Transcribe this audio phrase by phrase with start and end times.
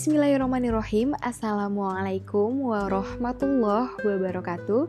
[0.00, 4.88] Bismillahirrahmanirrahim Assalamualaikum warahmatullahi wabarakatuh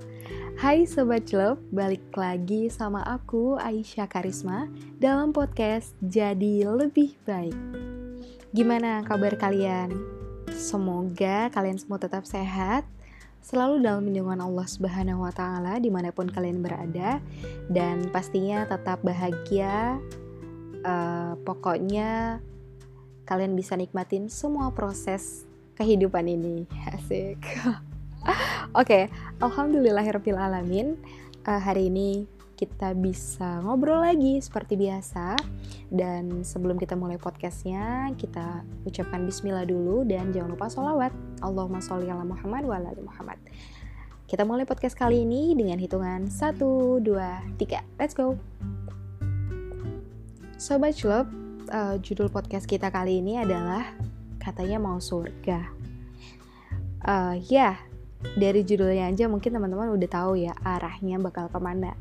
[0.56, 4.72] Hai Sobat Love, balik lagi sama aku Aisyah Karisma
[5.04, 7.60] dalam podcast Jadi Lebih Baik
[8.56, 9.92] Gimana kabar kalian?
[10.56, 12.88] Semoga kalian semua tetap sehat
[13.44, 17.20] Selalu dalam lindungan Allah Subhanahu wa Ta'ala di mana pun kalian berada,
[17.68, 20.00] dan pastinya tetap bahagia.
[20.86, 22.38] Uh, pokoknya,
[23.26, 25.46] kalian bisa nikmatin semua proses
[25.78, 26.66] kehidupan ini.
[26.96, 27.42] Asik.
[27.52, 27.82] Oke,
[28.78, 29.04] okay,
[29.42, 30.96] alhamdulillahirobbilalamin.
[31.42, 35.34] Uh, hari ini kita bisa ngobrol lagi seperti biasa.
[35.90, 41.10] Dan sebelum kita mulai podcastnya, kita ucapkan bismillah dulu dan jangan lupa sholawat.
[41.42, 43.42] Allahumma sholli ala Muhammad wa ala Muhammad.
[44.30, 46.56] Kita mulai podcast kali ini dengan hitungan 1,
[47.04, 48.00] 2, 3.
[48.00, 48.38] Let's go!
[50.62, 51.28] Sobat Club,
[51.72, 53.96] uh, judul podcast kita kali ini adalah
[54.38, 55.72] katanya mau surga.
[57.02, 57.80] Uh, ya,
[58.38, 61.96] dari judulnya aja mungkin teman-teman udah tahu ya arahnya bakal ke mana.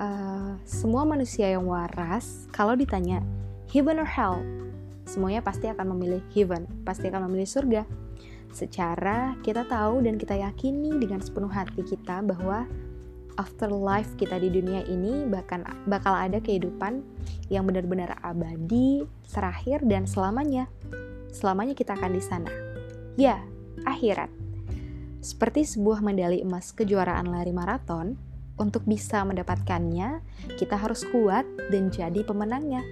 [0.00, 3.20] Uh, semua manusia yang waras, kalau ditanya
[3.68, 4.40] heaven or hell,
[5.04, 7.82] semuanya pasti akan memilih heaven, pasti akan memilih surga.
[8.50, 12.64] Secara kita tahu dan kita yakini dengan sepenuh hati kita bahwa
[13.38, 17.04] afterlife kita di dunia ini bahkan bakal ada kehidupan
[17.52, 20.66] yang benar-benar abadi, terakhir dan selamanya.
[21.30, 22.50] Selamanya kita akan di sana.
[23.14, 23.38] Ya,
[23.86, 24.32] akhirat.
[25.20, 28.16] Seperti sebuah medali emas kejuaraan lari maraton,
[28.60, 30.20] untuk bisa mendapatkannya,
[30.60, 32.84] kita harus kuat dan jadi pemenangnya.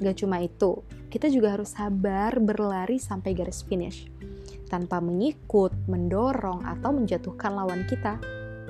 [0.00, 0.80] Gak cuma itu,
[1.12, 4.08] kita juga harus sabar berlari sampai garis finish,
[4.72, 8.16] tanpa menyikut, mendorong, atau menjatuhkan lawan kita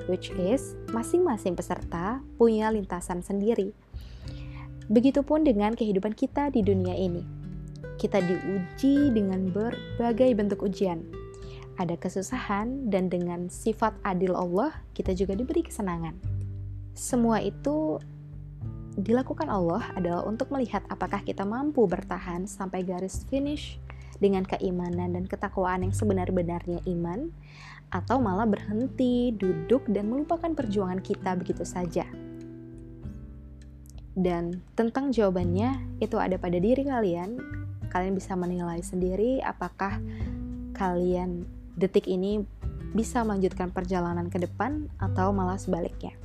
[0.05, 3.73] which is masing-masing peserta punya lintasan sendiri.
[4.91, 7.23] Begitupun dengan kehidupan kita di dunia ini.
[7.97, 11.01] Kita diuji dengan berbagai bentuk ujian.
[11.81, 16.13] Ada kesusahan dan dengan sifat adil Allah kita juga diberi kesenangan.
[16.93, 17.97] Semua itu
[18.99, 23.80] dilakukan Allah adalah untuk melihat apakah kita mampu bertahan sampai garis finish
[24.21, 27.33] dengan keimanan dan ketakwaan yang sebenar-benarnya iman
[27.91, 32.07] atau malah berhenti, duduk, dan melupakan perjuangan kita begitu saja.
[34.15, 37.35] Dan tentang jawabannya, itu ada pada diri kalian.
[37.91, 39.99] Kalian bisa menilai sendiri apakah
[40.71, 41.43] kalian
[41.75, 42.39] detik ini
[42.95, 46.20] bisa melanjutkan perjalanan ke depan atau malah sebaliknya.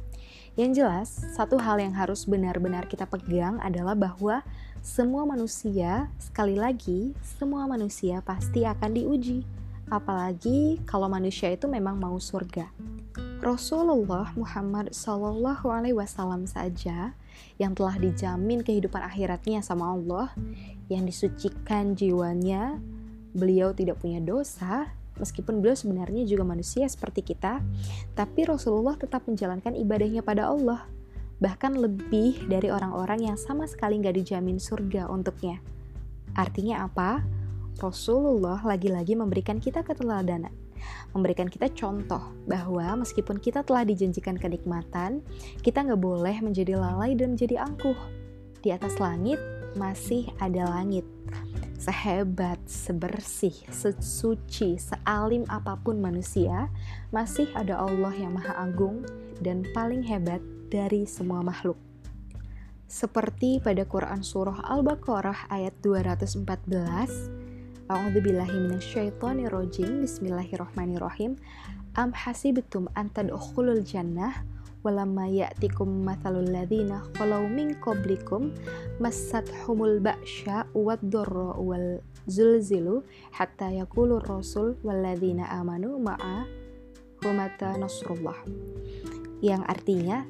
[0.57, 4.41] Yang jelas, satu hal yang harus benar-benar kita pegang adalah bahwa
[4.81, 9.45] semua manusia, sekali lagi, semua manusia pasti akan diuji
[9.91, 12.67] apalagi kalau manusia itu memang mau surga.
[13.39, 17.15] Rasulullah Muhammad Shallallahu Alaihi Wasallam saja
[17.61, 20.33] yang telah dijamin kehidupan akhiratnya sama Allah,
[20.91, 22.81] yang disucikan jiwanya,
[23.37, 24.91] beliau tidak punya dosa,
[25.21, 27.61] meskipun beliau sebenarnya juga manusia seperti kita,
[28.17, 30.85] tapi Rasulullah tetap menjalankan ibadahnya pada Allah,
[31.41, 35.61] bahkan lebih dari orang-orang yang sama sekali nggak dijamin surga untuknya.
[36.37, 37.25] Artinya apa?
[37.77, 40.53] Rasulullah lagi-lagi memberikan kita keteladanan,
[41.13, 45.21] memberikan kita contoh bahwa meskipun kita telah dijanjikan kenikmatan,
[45.61, 47.97] kita nggak boleh menjadi lalai dan menjadi angkuh.
[48.65, 49.37] Di atas langit
[49.77, 51.16] masih ada langit.
[51.87, 56.67] Sehebat, sebersih, sesuci, sealim apa pun manusia,
[57.15, 59.07] masih ada Allah yang Maha Agung
[59.39, 61.79] dan paling hebat dari semua makhluk.
[62.91, 66.43] Seperti pada Quran Surah Al-Baqarah ayat 214
[67.87, 71.39] A'udzubillahiminasyaitonirrojim Bismillahirrohmanirrohim
[71.95, 74.43] Am hasibtum an tadkhulul jannah
[74.87, 78.55] walamma ya'tikum mathalul ladzina khalau min qablikum
[79.67, 81.99] humul ba'sya wad dharra wal
[82.31, 83.03] zulzilu
[83.35, 86.47] hatta yaqulur rasul wal ladzina amanu ma'a
[87.27, 88.39] humata nasrullah
[89.43, 90.23] yang artinya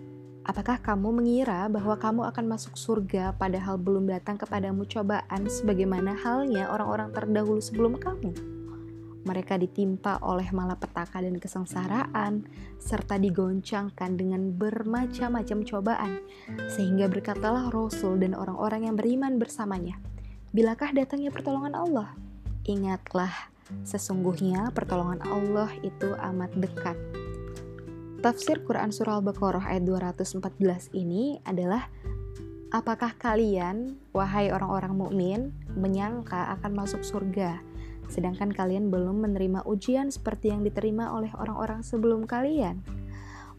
[0.46, 6.70] Apakah kamu mengira bahwa kamu akan masuk surga padahal belum datang kepadamu cobaan sebagaimana halnya
[6.70, 8.55] orang-orang terdahulu sebelum kamu?
[9.26, 12.46] Mereka ditimpa oleh malapetaka dan kesengsaraan,
[12.78, 16.22] serta digoncangkan dengan bermacam-macam cobaan,
[16.70, 19.98] sehingga berkatalah Rasul dan orang-orang yang beriman bersamanya,
[20.56, 22.16] Bilakah datangnya pertolongan Allah?
[22.64, 23.52] Ingatlah,
[23.82, 26.96] sesungguhnya pertolongan Allah itu amat dekat
[28.24, 31.86] Tafsir Quran Surah Al-Baqarah ayat 214 ini adalah
[32.74, 35.40] Apakah kalian, wahai orang-orang mukmin,
[35.78, 37.62] menyangka akan masuk surga,
[38.06, 42.82] sedangkan kalian belum menerima ujian seperti yang diterima oleh orang-orang sebelum kalian?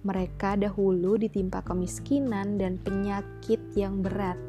[0.06, 4.40] Mereka dahulu ditimpa kemiskinan dan penyakit yang berat,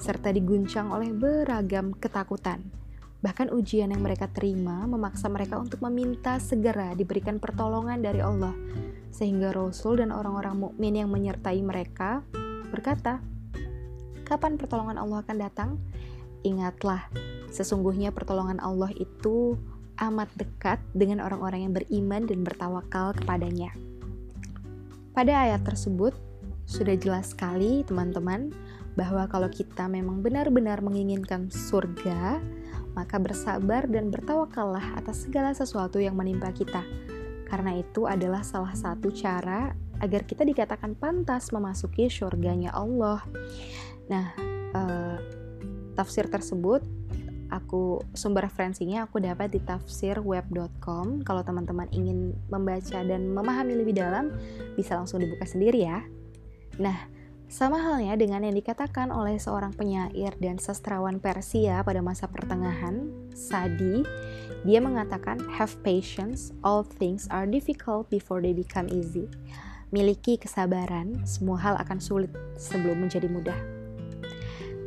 [0.00, 2.64] serta diguncang oleh beragam ketakutan.
[3.22, 8.50] Bahkan ujian yang mereka terima memaksa mereka untuk meminta segera diberikan pertolongan dari Allah,
[9.14, 12.26] sehingga Rasul dan orang-orang mukmin yang menyertai mereka
[12.72, 13.22] berkata,
[14.26, 15.70] "Kapan pertolongan Allah akan datang?"
[16.42, 17.06] Ingatlah,
[17.52, 19.60] sesungguhnya pertolongan Allah itu
[20.00, 23.70] amat dekat dengan orang-orang yang beriman dan bertawakal kepadanya.
[25.12, 26.16] Pada ayat tersebut,
[26.64, 28.48] sudah jelas sekali teman-teman
[28.96, 32.40] bahwa kalau kita memang benar-benar menginginkan surga,
[32.96, 36.80] maka bersabar dan bertawakallah atas segala sesuatu yang menimpa kita.
[37.48, 43.20] Karena itu adalah salah satu cara agar kita dikatakan pantas memasuki surganya Allah.
[44.08, 44.32] Nah,
[44.72, 45.16] uh,
[45.92, 46.80] tafsir tersebut
[47.52, 51.20] aku sumber referensinya aku dapat di tafsirweb.com.
[51.20, 54.32] Kalau teman-teman ingin membaca dan memahami lebih dalam,
[54.72, 56.00] bisa langsung dibuka sendiri ya.
[56.80, 56.96] Nah,
[57.52, 64.00] sama halnya dengan yang dikatakan oleh seorang penyair dan sastrawan Persia pada masa pertengahan, Sadi,
[64.64, 69.28] dia mengatakan, "Have patience, all things are difficult before they become easy."
[69.92, 73.81] Miliki kesabaran, semua hal akan sulit sebelum menjadi mudah.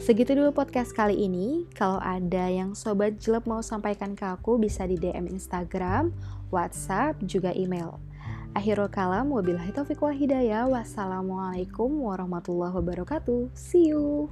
[0.06, 1.66] Segitu dulu podcast kali ini.
[1.74, 6.14] Kalau ada yang sobat jelek mau sampaikan ke aku bisa di DM Instagram,
[6.54, 7.98] WhatsApp, juga email.
[8.54, 10.70] Akhirul kalam, wabillahi taufiq wal hidayah.
[10.70, 13.50] Wassalamualaikum warahmatullahi wabarakatuh.
[13.58, 14.30] See you.